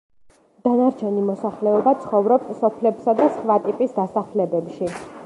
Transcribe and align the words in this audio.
დანარჩენი 0.67 1.25
მოსახლეობა 1.27 1.93
ცხოვრობს 2.05 2.57
სოფლებსა 2.63 3.15
და 3.21 3.29
სხვა 3.37 3.59
ტიპის 3.67 3.95
დასახლებებში. 4.01 4.91